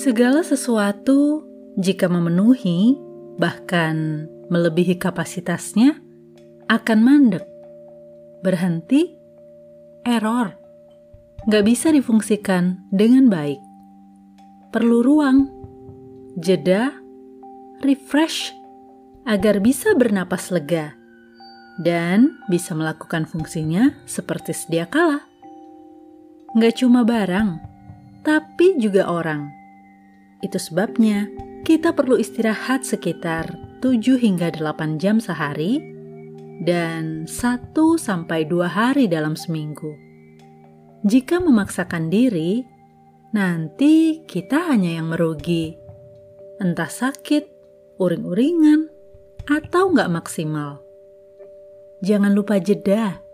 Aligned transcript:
Segala 0.00 0.40
sesuatu, 0.40 1.44
jika 1.76 2.08
memenuhi, 2.08 2.96
bahkan 3.36 4.24
melebihi 4.48 4.96
kapasitasnya, 4.96 5.92
akan 6.72 6.98
mandek, 7.04 7.44
berhenti, 8.40 9.12
error, 10.08 10.56
nggak 11.44 11.64
bisa 11.68 11.92
difungsikan 11.92 12.80
dengan 12.88 13.28
baik. 13.28 13.60
Perlu 14.72 15.04
ruang, 15.04 15.52
jeda, 16.40 16.96
refresh, 17.84 18.56
agar 19.28 19.60
bisa 19.60 19.92
bernapas 19.92 20.48
lega 20.48 20.96
dan 21.76 22.40
bisa 22.48 22.72
melakukan 22.72 23.28
fungsinya 23.28 24.00
seperti 24.08 24.56
sedia 24.56 24.88
kala. 24.88 25.28
Nggak 26.56 26.80
cuma 26.80 27.04
barang, 27.04 27.60
tapi 28.24 28.80
juga 28.80 29.04
orang. 29.04 29.59
Itu 30.40 30.56
sebabnya 30.56 31.28
kita 31.64 31.92
perlu 31.92 32.16
istirahat 32.16 32.88
sekitar 32.88 33.52
7 33.84 34.16
hingga 34.16 34.52
8 34.52 34.96
jam 34.96 35.20
sehari 35.20 35.80
dan 36.64 37.24
1 37.28 37.72
sampai 37.96 38.48
2 38.48 38.64
hari 38.68 39.04
dalam 39.08 39.36
seminggu. 39.36 39.96
Jika 41.00 41.40
memaksakan 41.40 42.12
diri, 42.12 42.60
nanti 43.32 44.20
kita 44.28 44.68
hanya 44.68 45.00
yang 45.00 45.12
merugi. 45.12 45.72
Entah 46.60 46.92
sakit, 46.92 47.48
uring-uringan, 47.96 48.92
atau 49.48 49.88
nggak 49.96 50.12
maksimal. 50.12 50.84
Jangan 52.04 52.32
lupa 52.36 52.60
jeda 52.60 53.24